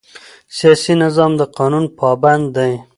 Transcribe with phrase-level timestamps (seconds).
[0.57, 2.73] سیاسي نظام د قانون پابند دی